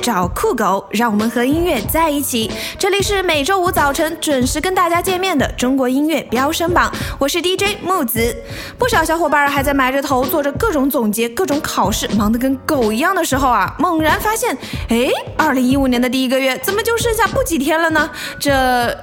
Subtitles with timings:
[0.00, 2.50] 找酷狗，让我们和音乐在一起。
[2.78, 8.34] 这里是每周五早晨准时跟大家见面的中国音乐飙升榜，我是 DJ 木子。
[8.78, 14.56] 不少小伙伴还在埋着头做着各种总结、各种考试，忙得跟狗一样的时候啊，猛然发现，
[14.88, 18.10] 哎，二零一五年的第一个月怎么就剩下不几天了呢？
[18.38, 18.50] 这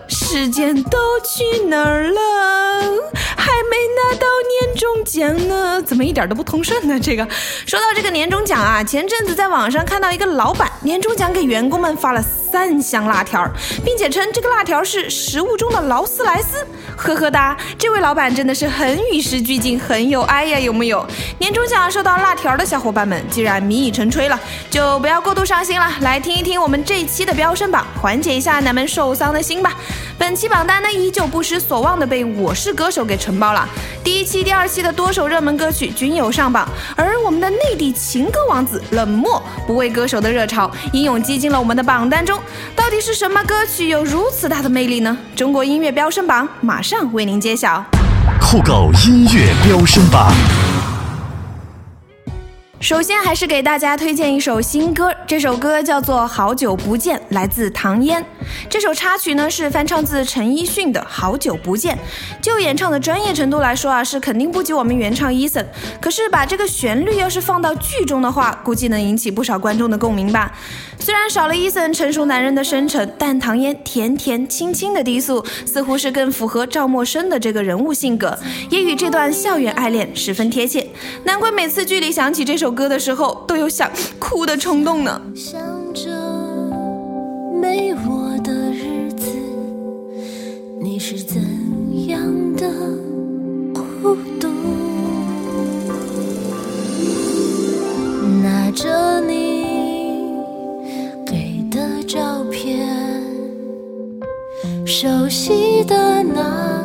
[0.07, 2.19] 时间都去哪儿了？
[3.37, 4.27] 还没拿到
[4.77, 6.99] 中奖呢，怎么一点都不通顺呢？
[6.99, 7.27] 这个
[7.65, 10.71] 说到这个年终奖啊，前阵子在网上看到一个老板。
[10.83, 12.23] 年终奖给员工们发了
[12.57, 13.47] 三箱辣条，
[13.85, 16.65] 并且称这个辣条是食物中的劳斯莱斯。
[16.97, 21.05] 呵呵哒，这位老板真的是很与时俱进，很有爱呀，有木有？
[21.37, 24.39] 年终奖收到辣条的小伙伴们，既然米已成炊了，
[24.71, 25.87] 就不要过度伤心了。
[26.01, 29.75] 来听一听我们这一期的飙升榜，缓解一下咱们受伤的心吧。
[30.17, 33.69] 本期榜单呢，依旧不失所望的被《我是歌手》给承包了。
[34.03, 42.39] 第一期、第二期的多首热门歌曲均有上榜，而我们的内地情歌王子冷漠不为歌手的热潮，英勇击进了我们的榜单中。
[42.75, 45.17] 到底是什么歌曲有如此大的魅力呢？
[45.35, 47.83] 中国音乐飙升榜马上为您揭晓。
[48.39, 50.31] 酷狗音乐飙升榜。
[52.79, 58.23] 首先还是给大家推荐一首新歌，这首歌叫做《好久不见》，来自唐嫣。
[58.69, 61.95] 这首插曲呢是翻唱自陈奕迅的《好久不见》，
[62.39, 65.65] 就演唱的专业程度来说啊，是肯定不及我们原唱 Eason。
[65.99, 70.51] 可是把这个旋律要是放到剧中的话，估计能引起不少观众的共鸣吧。
[70.99, 78.37] 虽然少了 Eason 成熟男人的深沉，但唐嫣甜甜轻轻的低诉，似乎是更符合赵默笙的这个人物性格，
[78.69, 80.87] 也与这段校园爱恋十分贴切。
[81.23, 82.66] 难怪每次剧里响起这首。
[82.67, 83.89] 首歌的时候都有想
[84.19, 85.21] 哭的冲动呢。
[85.33, 85.57] 想
[85.93, 86.11] 着
[87.61, 89.25] 没我的日子，
[90.81, 91.41] 你是怎
[92.09, 92.21] 样
[92.57, 92.69] 的
[93.73, 94.49] 孤独？
[98.43, 100.33] 拿着你
[101.25, 102.85] 给的照片，
[104.85, 106.76] 熟悉的那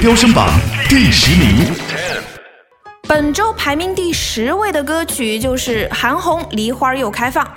[0.00, 0.48] 飙升榜
[0.88, 1.58] 第十名。
[3.06, 7.44] 本周排名第十位的歌曲就是韩红《梨花又开放》。《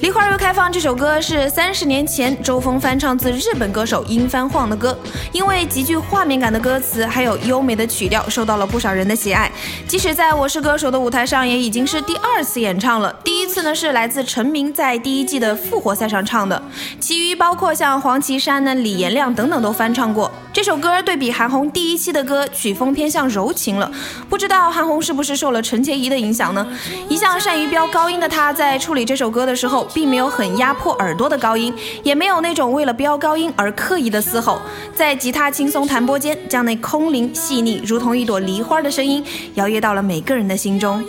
[0.00, 4.98] 梨花又开放》这首歌是三十年前周峰翻唱自日本歌手樱番晃的歌，
[5.30, 9.52] 因为极具画面感的歌词还有优美的曲调，受到了不少人的喜爱。
[9.86, 13.14] 即使在我是歌手的舞台上，也已经是第二次演唱了。
[13.22, 16.62] 第一次呢是来自陈明在第一季的复活赛上唱的，
[16.98, 20.32] 其余包括像黄绮珊呢、李延亮等等都翻唱过。
[20.52, 23.90] 这首歌对比韩红第一期的歌，曲风偏向柔情了。
[24.28, 26.66] 不知道韩红是不是受了陈洁仪的影响呢？
[27.08, 29.88] 一向善于飙高音的她，在处理这首歌的时候。
[29.92, 34.60] 并没有很压迫耳朵的高音，也没有那种为了飙高音而刻意的嘶吼，
[34.94, 39.24] 在吉他轻松弹拨间，将那空灵细腻如同一朵梨花的声音
[39.54, 41.04] 摇曳到了每个人的心中。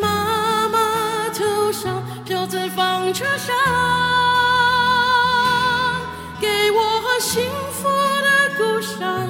[0.00, 0.07] 妈
[3.12, 3.54] 车上
[6.40, 7.88] 给我幸福
[8.22, 9.28] 的故乡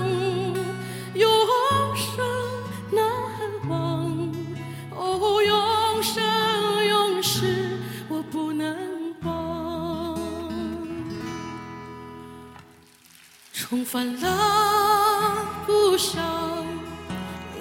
[1.15, 1.29] 永
[1.95, 2.25] 生
[2.91, 3.01] 难
[3.69, 4.09] 忘。
[4.97, 6.23] 哦永生
[6.87, 7.79] 永世
[8.09, 8.77] 我不能
[9.23, 10.19] 忘。
[13.53, 16.67] 重返了故乡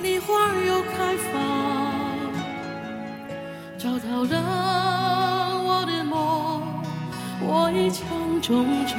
[0.01, 1.97] 梨花又开放
[3.77, 4.76] 找到了
[7.77, 8.97] 一腔衷肠。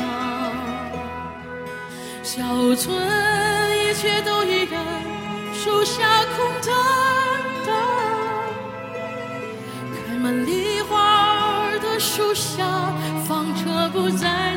[2.23, 2.43] 小
[2.77, 2.97] 村
[3.77, 4.81] 一切都依然，
[5.53, 6.73] 树下空荡
[7.67, 7.75] 荡，
[10.07, 12.65] 开满梨花的树下，
[13.27, 14.48] 纺车不再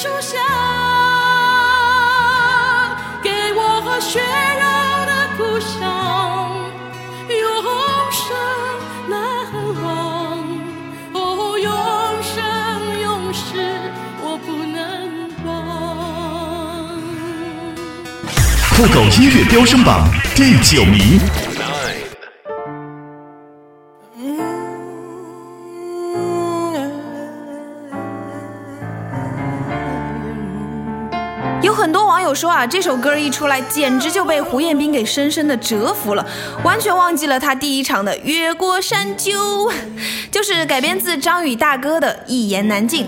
[0.00, 0.38] 树下，
[3.20, 4.64] 给我血肉
[5.06, 5.74] 的故乡，
[7.28, 7.42] 永
[8.12, 8.22] 生
[9.08, 9.12] 难
[9.82, 9.84] 忘。
[11.14, 11.18] 哦，
[11.58, 11.68] 永
[12.22, 12.30] 生
[13.00, 13.90] 永世，
[14.22, 14.78] 我不能
[15.44, 15.50] 忘。
[18.76, 21.18] 酷狗音乐飙升榜第九名。
[32.38, 36.24] 说啊，这首歌一出来，简直就被胡彦斌给深深的折服了，
[36.62, 39.32] 完全忘记了他第一场的《越过山丘》，
[40.30, 43.06] 就是改编自张宇大哥的《一言难尽》。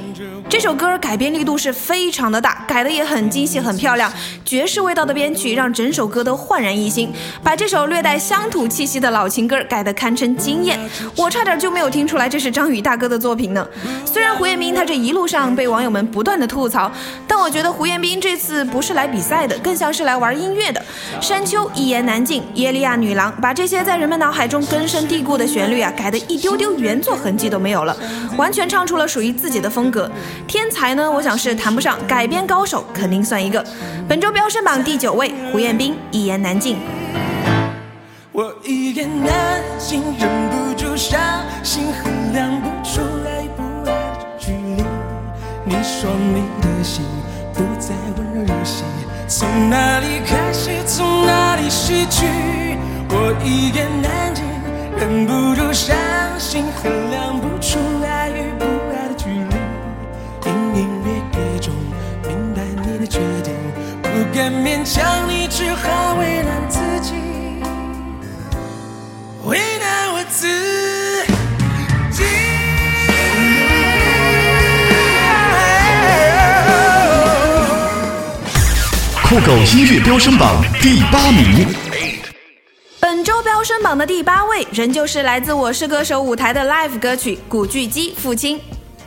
[0.50, 4.12] 这首歌改编力度是非常的大，改的也很精细、很漂亮，
[4.44, 10.76] 爵士味道的编曲让整首歌都焕然一新，把这首略带乡土气息的老情歌改得堪称惊艳。
[11.17, 13.64] 我差点就没有听出来这是张宇大哥的作品呢。
[14.05, 16.91] 虽然胡彦斌他这一路上被网友们不断的吐槽，
[17.29, 20.85] 但我觉得胡彦斌这次不是来比赛的，更像是来玩音乐的。
[21.20, 27.97] 山丘、一言难尽、耶利亚女郎，把这些在人们脑海中根深蒂固的旋律啊，改得一丢丢原作痕迹都没有了，
[28.37, 30.11] 完全唱出了属于自己的风格。
[30.50, 33.64] 天才呢，我想是谈不上，改编高手肯定算一个。
[34.08, 36.76] 本周飙升榜第九位，胡彦斌，一言难尽。
[38.32, 41.20] 我一言难尽，忍不住伤
[41.62, 44.82] 心，衡量不出爱不爱的距离。
[45.64, 47.05] 你说你的心
[47.55, 48.82] 不再温柔游戏，
[49.29, 52.26] 从哪里开始，从哪里失去？
[53.11, 54.44] 我一言难尽，
[54.99, 55.97] 忍不住伤
[56.41, 58.09] 心，衡量不出爱
[65.60, 67.12] 只好为难自己。
[69.44, 70.46] 为难我自
[72.10, 72.24] 己。
[79.22, 81.68] 酷狗音乐飙升榜第八名。
[82.98, 88.58] 本周飙升榜的第八位，仍旧是来自《我是歌手》舞台的 live 歌曲《古巨基父亲》。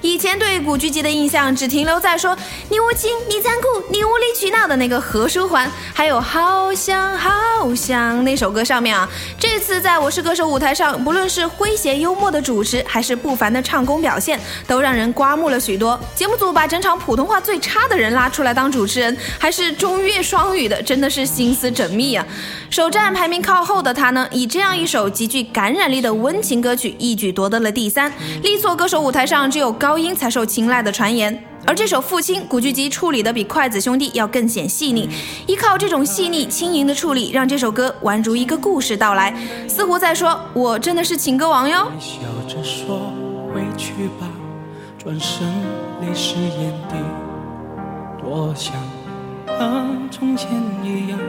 [0.04, 2.38] 以前对古巨基的印象只停留在说
[2.70, 9.10] “你无情，你残酷，你无理取闹”的那个何书桓，还有“好想好想”那首歌上面啊。
[9.40, 15.98] 这次在我是歌手舞台上，不论是诙谐幽默的主持，还是不凡的唱功表现，都让人刮目了许多。
[16.14, 22.26] 节目组把整场普通话最差的人拉出来当主持人，还是中越双语的，真的是心思缜密啊。
[22.70, 28.12] 首站排名靠后的他呢，以这样一首极具感染力的温情歌曲，一举夺得了第三。
[28.42, 31.40] 力挫歌手舞台上只有高高音才受青睐的传言。
[31.68, 35.08] 而这首《父亲》，古巨基处理的比筷子兄弟要更显细腻，
[35.46, 39.32] 依靠这种细腻轻盈的处理，让这首歌宛如一个故事到来，
[39.68, 43.14] 似乎在说：“我真的是情歌王哟。”笑着说
[43.54, 44.28] 回去吧，
[44.98, 45.48] 转身
[46.02, 46.96] 泪湿眼底，
[48.20, 48.74] 多想
[49.46, 50.50] 和从前
[50.84, 51.20] 一样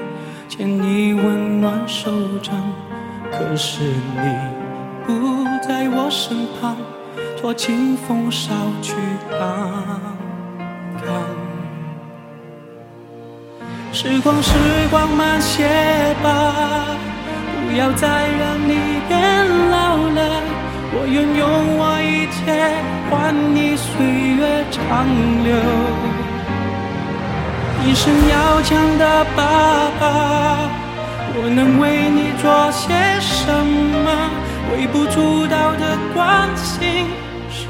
[0.49, 2.11] 牵你温暖手
[2.42, 2.54] 掌，
[3.30, 4.35] 可是你
[5.06, 6.75] 不在我身旁，
[7.44, 8.48] 托清风捎
[8.80, 8.94] 去
[9.30, 9.38] 看
[10.96, 11.06] 看。
[13.92, 14.54] 时光，时
[14.90, 15.68] 光慢些
[16.22, 16.54] 吧，
[17.68, 20.40] 不要再让你变老了。
[20.96, 21.44] 我愿用
[21.76, 22.40] 我一切
[23.10, 23.92] 换你岁
[24.40, 25.04] 月长
[25.44, 25.52] 留。
[27.84, 30.02] 一生要强的爸爸，
[31.36, 32.88] 我能为你做些
[33.20, 33.52] 什
[34.02, 34.08] 么？
[34.72, 37.04] 微不足道的关心，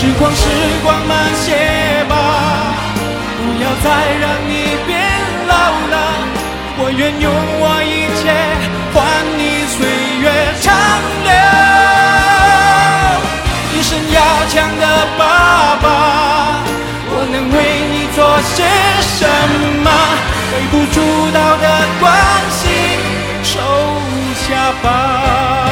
[0.00, 0.46] 时光，时
[0.84, 2.14] 光慢些吧，
[3.36, 3.86] 不要再
[4.20, 4.94] 让你变
[5.48, 5.52] 老
[5.90, 5.94] 了。
[6.78, 7.26] 我愿用
[7.58, 8.22] 我一切
[8.94, 8.96] 换
[9.36, 9.76] 你岁
[10.22, 10.30] 月
[10.62, 10.70] 长
[11.26, 11.34] 留。
[13.74, 14.86] 一生要强的
[15.18, 15.20] 爸
[15.82, 15.86] 爸，
[17.10, 17.56] 我能为
[17.90, 18.22] 你做
[18.54, 18.62] 些
[19.02, 19.26] 什
[19.82, 19.90] 么？
[20.52, 20.96] 微不足
[21.34, 21.66] 道的
[21.98, 22.06] 关
[22.52, 22.70] 心，
[23.42, 23.58] 收
[24.46, 24.46] 下
[24.80, 25.67] 吧。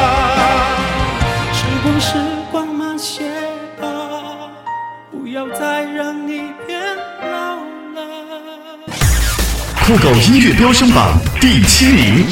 [5.49, 6.81] 要再让你变
[7.21, 7.57] 老
[7.95, 8.79] 了。
[9.85, 12.27] 酷狗音乐飙升榜第七名，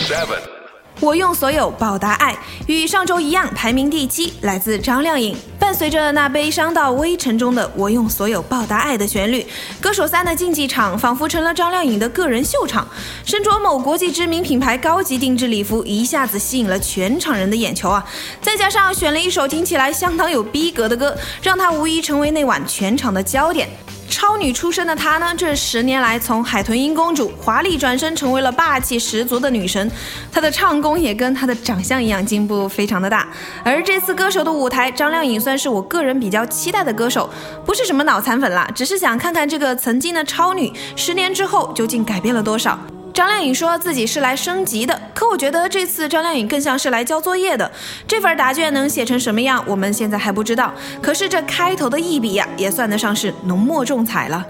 [1.01, 2.37] 我用所有报答爱，
[2.67, 5.37] 与上周一样排名第七，来自张靓颖。
[5.59, 9.45] 伴随着那悲伤到微尘中的“我用所有报答爱”的旋律，
[9.81, 12.87] 歌手三的竞技场仿佛成了张靓颖的个人秀场。
[13.25, 18.05] 身着某国际知名品牌高级定制礼服，一下子吸引了全场人的眼球啊！
[18.41, 23.69] 再加上选了一首听起来相当有逼格的歌，让她无疑成为那晚全场的焦点。
[24.15, 29.91] 超女出身的她呢，这十年来从海豚音公主华丽转身成为了霸气十足的女神。
[30.31, 33.27] 她的唱功也跟她的长相一样进步非常的大。
[33.65, 37.29] 而这次歌手的舞台，张靓颖算是我个人比较期待的歌手，
[37.67, 42.79] 不是什么脑残粉啦，只是想看看这个曾经的超女，十年之后究竟改变了多少。
[43.15, 47.71] 张靓颖说自己是来升级的，可我觉得这次张靓颖更像是来交作业的。
[48.09, 50.75] 这份答卷能写成什么样，我们现在还不知道。
[51.01, 54.45] 可是这开头的一笔呀，也算得上是浓墨重彩了。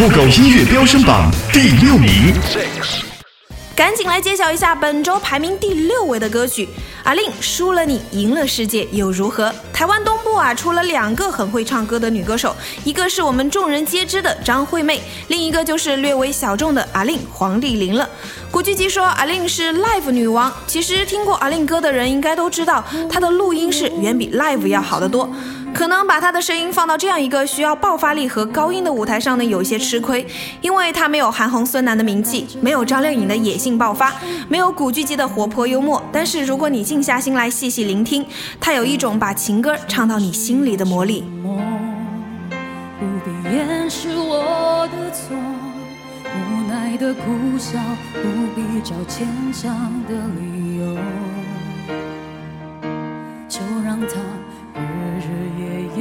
[0.00, 2.32] 酷狗音乐飙升榜第六名，
[3.76, 6.66] 赶紧来揭晓一下本周排名第六位的歌曲。
[7.04, 9.52] 阿令输了你，赢了世界又如何？
[9.74, 18.08] 台湾东部啊，出了两个很会唱歌的女歌手，一个是我们众人皆知的张惠妹，另一个就是略微小众的阿令黄丽玲了。
[18.50, 25.30] 古巨基说阿令是 live 女王，其实听过阿令歌的人应该都知道，她的录音是远比 live 要好得多。
[25.80, 30.26] 可能把他的声音放到这样一个需要爆发力和高音的舞台上呢，有些吃亏，
[30.60, 34.12] 因为他没有韩红、孙楠的名气，没有张靓颖的野性爆发，
[34.46, 36.02] 没有古巨基的活泼幽默。
[36.12, 38.26] 但是如果你静下心来细细聆听，
[38.60, 41.22] 他有一种把情歌唱到你心里的魔力。
[41.42, 41.58] 梦，
[43.00, 45.34] 不必掩饰我的错，
[46.26, 47.22] 无奈的苦
[47.58, 47.78] 笑，
[48.12, 49.74] 不必找牵强
[50.06, 50.98] 的理由，
[53.48, 54.20] 就让它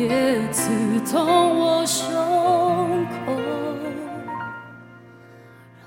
[0.09, 2.09] 也刺痛我胸
[3.05, 3.31] 口，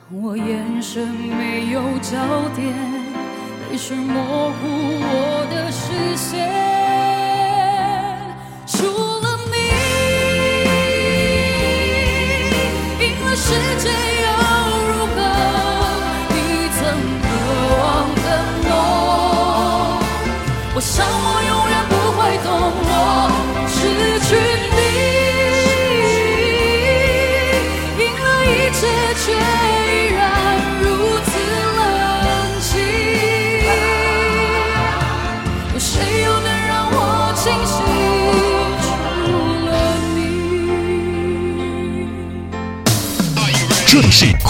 [0.08, 2.16] 让我眼神没有焦
[2.54, 2.72] 点，
[3.68, 4.62] 泪水模糊
[5.02, 6.81] 我的视线。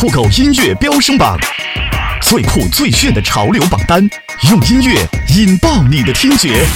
[0.02, 1.38] 酷狗音乐飙升榜，
[2.22, 4.04] 最酷最炫的潮流榜单，
[4.50, 6.66] 用音乐引爆你的听觉。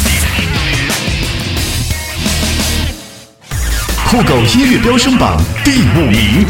[4.09, 6.47] 酷狗音乐飙升榜第五名，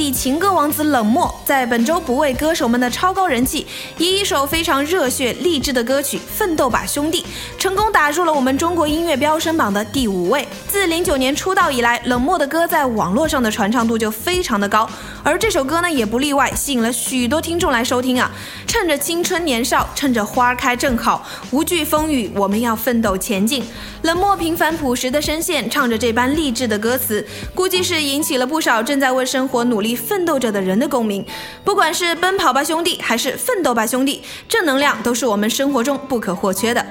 [0.00, 3.66] 地情歌王子冷漠在本周不为歌手们的超高人气，
[3.98, 7.22] 以一首非常热血励志的歌曲《奋斗吧兄弟》，
[7.58, 10.48] 成功打入了我们中国音乐飙升榜的第五位。
[10.66, 14.88] 自零九年出道以来，冷漠的歌在网络上的传唱度就非常的高，
[15.22, 18.30] 而这首歌呢也不例外，吸引了许多听众来收听啊。
[18.66, 23.64] 趁着青春年少，趁着花开正好，无惧风雨，我们要奋斗前进。
[24.02, 31.24] 冷漠平凡朴实的声线，唱着这般励志的歌词，估计是引起了不少正在为生活努力奋斗着的人的共鸣。
[31.64, 36.84] 不管是奔跑吧兄弟，还是奋斗吧兄弟，正能量都是我们生活中不可或缺的。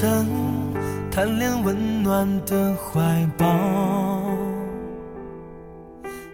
[0.00, 0.28] 曾
[1.10, 3.44] 贪恋温暖的怀抱，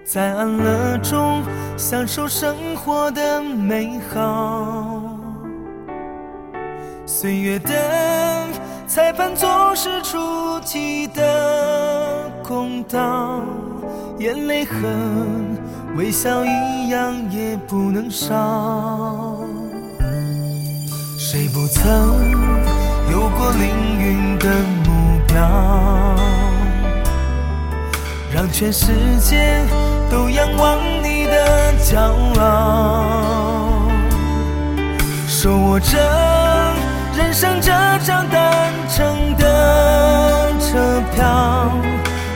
[0.04, 1.42] 在安乐中
[1.74, 5.18] 享受生活的美好。
[7.06, 7.70] 岁月的
[8.86, 13.40] 裁判总是出奇的公道，
[14.18, 14.74] 眼泪和
[15.96, 19.38] 微笑一样也不能少。
[21.18, 22.20] 谁不曾
[23.14, 23.68] 有过凌
[24.00, 24.50] 云的
[24.84, 25.38] 目标？
[28.32, 29.64] 让全世界
[30.10, 31.96] 都仰望你的骄
[32.40, 33.86] 傲。
[35.28, 35.96] 手握着
[37.16, 37.70] 人生这
[38.04, 41.70] 张单程的车票，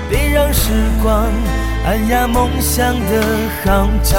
[0.09, 0.71] 别让时
[1.03, 1.25] 光
[1.87, 3.25] 按压梦想的
[3.65, 4.17] 号角。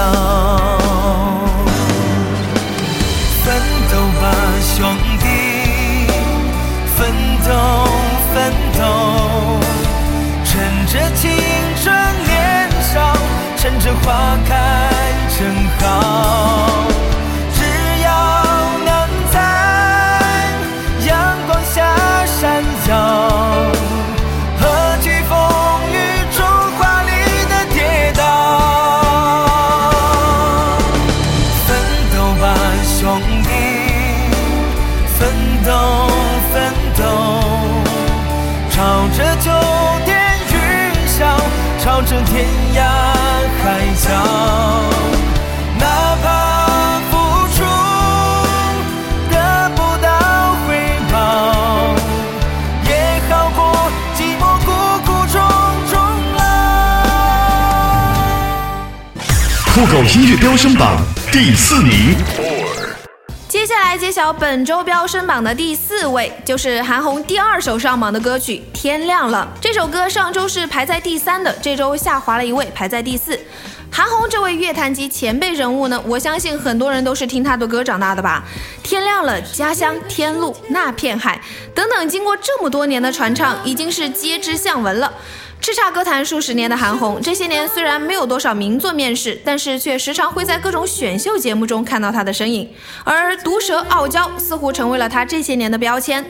[3.46, 3.56] 奋
[3.89, 4.24] 斗吧，
[4.75, 5.09] 兄弟
[7.50, 7.56] 中！
[8.32, 8.82] 奋斗！
[10.46, 11.32] 趁着青
[11.82, 11.91] 春
[12.27, 13.18] 年少，
[13.57, 14.53] 趁着花开
[15.35, 15.40] 正
[15.79, 16.99] 好。
[60.05, 60.98] 音乐飙升榜
[61.31, 62.16] 第四名，
[63.50, 69.48] 接下来揭晓本周飙升榜的第四位，就是韩红第二首上榜的歌曲《天亮了》。
[69.62, 73.38] 这首歌上周是排在第三的，这周下滑了一位，排在第四。
[73.92, 78.44] 韩红这位乐坛级前辈人物呢，我相信很多人都是听她的歌长大的吧。
[78.81, 81.40] 天亮了，家乡天路那片海，
[81.75, 85.12] 等等，经过这么多年的传唱，已经是皆知巷闻了。
[85.61, 92.67] 叱咤歌坛数十年的韩红，这些年虽然没有多少名作面世，但是却时常会在各种选秀节目中看到她的身影。
[93.03, 96.25] 而毒舌傲娇似乎成为了她这些年的标签。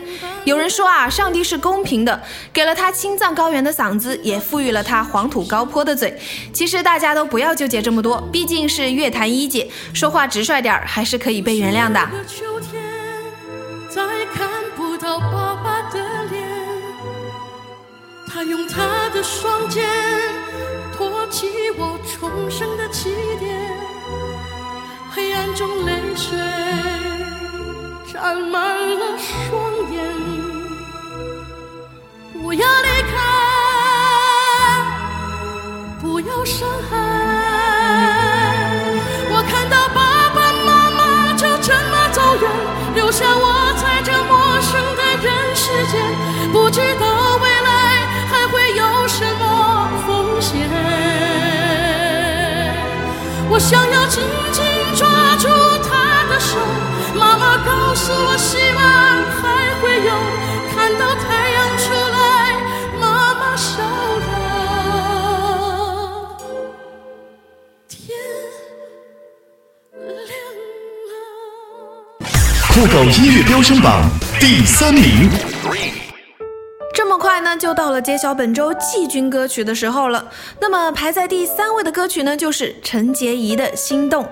[0.46, 6.20] 有人说啊，上帝是公平的，给了她青藏高原的嗓子，也赋予了她黄土高坡的嘴。
[6.52, 12.00] 其实大家都不要纠结这么多，毕竟是乐坛一姐，说话直率点儿还是可以被原谅的。
[12.28, 12.82] 秋天，
[13.90, 14.02] 再
[14.34, 15.20] 看不到
[18.40, 19.86] 他用他的双肩
[20.96, 21.46] 托起
[21.78, 23.54] 我重生的起点，
[25.12, 26.40] 黑暗中泪水
[28.14, 28.64] 沾满
[28.98, 30.00] 了双眼。
[32.32, 33.18] 不要离开，
[36.02, 36.96] 不要伤害。
[39.32, 42.50] 我看到爸爸妈妈就这么走远，
[42.96, 46.00] 留下我在这陌生的人世间，
[46.54, 47.06] 不知道
[53.60, 54.64] 我想要紧紧
[54.96, 55.50] 抓住
[55.84, 56.58] 他的手，
[57.14, 58.82] 妈妈告诉我，希望
[59.36, 60.14] 还会有，
[60.74, 62.56] 看到太阳出来，
[63.02, 63.84] 妈妈笑
[64.24, 64.30] 了，
[67.90, 68.00] 天
[70.08, 70.32] 亮
[71.10, 72.24] 了。
[72.70, 75.30] 酷狗音乐飙升榜第三名，
[77.42, 80.30] 那，就到了揭晓本周季军歌曲的时候了。
[80.60, 84.24] 那么排在第三位的歌曲呢，就是陈洁仪的《心动》。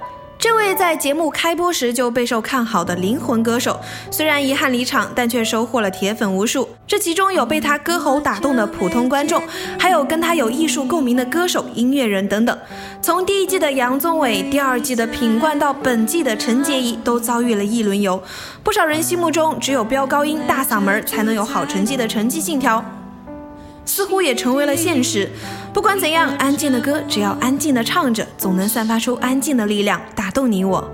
[0.50, 3.78] 这位在节目开播时就备受看好的灵魂歌手，
[4.10, 6.70] 虽然遗憾离场，但却收获了铁粉无数。
[6.88, 9.44] 这其中有被他歌喉打动的普通观众，
[9.78, 12.58] 还有跟他有艺术共鸣的歌手、音乐人等等。
[13.02, 18.24] 从第一季的杨宗纬，第二季的品冠，到本季的陈洁仪，都遭遇了一轮游。
[18.64, 22.82] 不少人心目中，只有飙高音、大嗓门才能有好成绩的成绩信条，
[23.88, 25.28] 似乎也成为了现实。
[25.74, 30.88] 不管怎样，安静的歌，只要安静的唱着，总能散发出安静的力量，打动你我。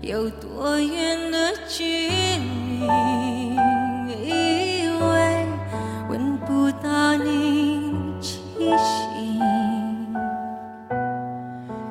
[0.00, 2.86] 有多远的距离，
[4.24, 5.46] 以为
[6.08, 9.40] 闻不到你气息，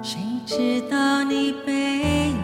[0.02, 1.74] 谁知道你背
[2.30, 2.38] 影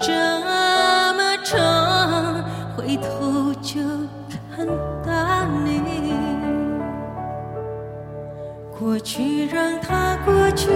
[0.00, 2.42] 这么长，
[2.74, 3.78] 回头就
[4.56, 4.66] 看
[8.86, 10.68] 过去让它过去，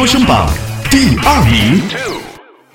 [0.00, 0.48] 飙升榜
[0.90, 1.78] 第二名。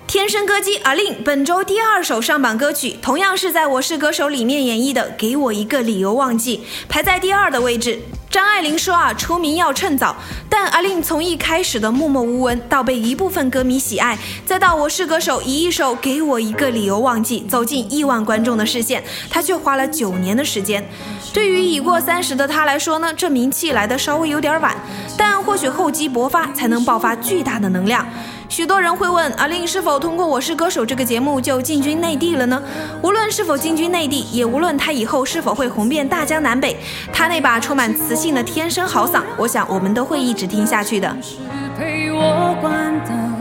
[0.06, 6.58] 天生歌姬阿令本周第二首上榜歌曲，同样是在《我是歌手》里面演绎的《给我一个理由忘记》，
[6.88, 8.00] 排在第二的位置。
[8.30, 10.16] 张爱玲说啊，出名要趁早。
[10.48, 20.88] 但阿令从一开始的默默无闻，到被一部分歌迷喜爱，再到《我是歌手》以一首《给我一个理由忘记》走进亿万观众的视线，他却花了九年的时间。
[21.36, 24.74] 对于已过三十的他来说呢，这名气来的稍微有点晚，
[25.18, 28.06] 但或许厚积薄发才能爆发巨大的能量。
[28.48, 32.64] 许多人会问阿令是否通过《我是歌手》这个节目就进军内地了呢？
[33.02, 36.78] 无论是否进军内地，也无论他以后是否会红遍大江南北，
[37.12, 41.18] 他那把充满磁性的天生好嗓，我想我们都会一直听下去的。
[41.22, 41.36] 是
[41.78, 43.36] 陪我关灯，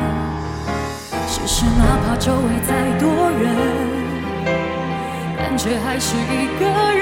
[1.29, 3.55] 只是哪怕周围再多人，
[5.37, 6.94] 感觉还是一个人。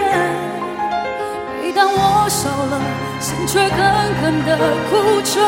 [2.42, 2.80] 少了，
[3.20, 4.58] 心却狠狠地
[4.90, 5.40] 哭着。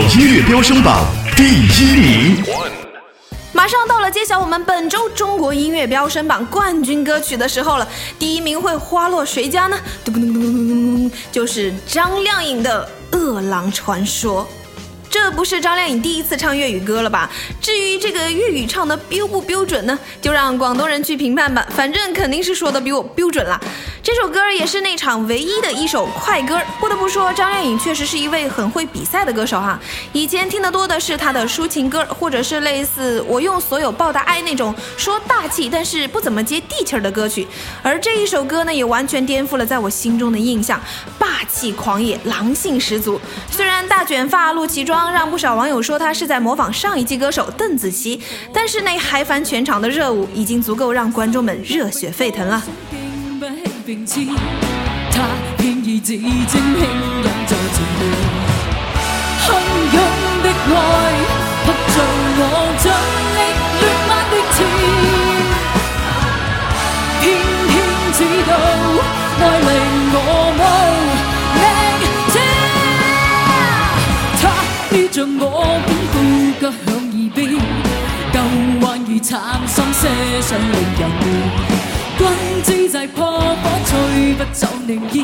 [0.00, 1.04] 音乐飙升榜
[1.36, 2.44] 第一名。
[3.52, 7.86] 马上到了揭晓我们本周中国音乐飙升榜冠军歌曲的时候了，
[8.18, 9.78] 第一名会花落谁家呢？
[10.04, 14.44] 咚咚咚咚咚咚，就是张靓颖的《饿狼传说》。
[15.12, 17.30] 这不是张靓颖第一次唱粤语歌了吧？
[17.60, 21.66] 至于这个粤语唱的标不标准呢，就让广东人去评判吧。
[21.76, 23.60] 反正肯定是说的比我标准啦。
[24.02, 26.58] 这首歌也是那场唯一的一首快歌。
[26.80, 29.78] 不得不说，张靓颖确实是一位很会比赛的歌手哈。
[30.14, 37.46] 以前听得多的是她的抒情歌，或者是类似《我用所有报答爱》那种说大气但是不怎么接地气儿的歌曲。
[37.82, 40.80] 而这一首歌呢，也完全颠覆了在我心中的印象，
[41.18, 43.20] 霸气狂野，狼性十足。
[43.50, 48.20] 虽然大卷发、露脐装，让不少网友说他是在模仿上一季歌手邓紫棋，
[48.52, 52.62] 但是那嗨翻全场的热舞，已经足够让观众们热血沸腾了。
[80.40, 81.22] 想令人眠。
[82.18, 82.20] 君
[82.62, 83.90] 子在破火吹
[84.34, 85.14] 不走宁意，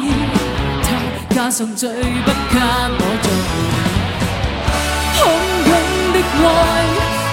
[0.83, 0.87] 他
[1.35, 3.27] 加上最不给我做
[5.15, 5.19] 汹
[5.69, 5.71] 涌
[6.13, 6.47] 的爱，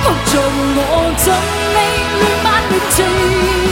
[0.03, 0.33] 扑做
[0.77, 0.79] 我
[1.17, 1.25] 尽
[1.75, 1.77] 力
[2.19, 3.64] 乱漫乱情。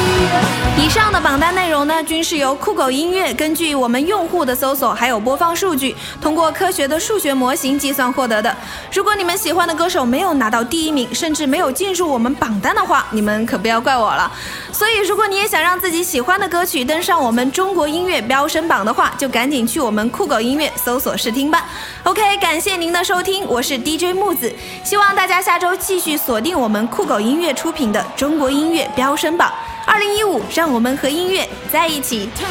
[0.78, 8.56] 以上的榜单内容呢，均是由酷狗音乐根据我们用户的搜索还有播放数据，通过科学的数学模型计算获得的。
[8.92, 14.32] 如果你们喜欢的歌手没有拿到第一名，甚至没有进入我们榜单的话，你们可不要怪我了。
[14.74, 21.66] 所以，如果你也想让自己喜欢的歌曲登上我们中国音乐飙升榜的话，就赶紧去我们酷狗音乐搜索试听吧。
[22.04, 24.52] OK，感谢您的收听，我是 DJ 木子，
[24.84, 29.54] 希望大家下周继续锁定我们酷狗音乐出品的中国音乐飙升榜。
[29.86, 32.28] 二零一五，让我们和音乐在一起。
[32.36, 32.48] 他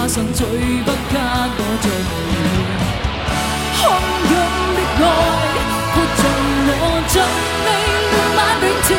[0.00, 1.16] 他上最不加
[1.58, 2.32] 我在意，
[3.74, 3.80] 汹
[4.30, 4.32] 涌
[4.76, 5.04] 的爱
[5.92, 6.22] 泼进
[6.70, 6.72] 我
[7.08, 7.14] 尽
[7.64, 7.68] 你
[8.08, 8.97] 不满里。